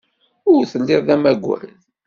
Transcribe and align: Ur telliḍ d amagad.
Ur 0.53 0.61
telliḍ 0.71 1.01
d 1.07 1.09
amagad. 1.15 1.63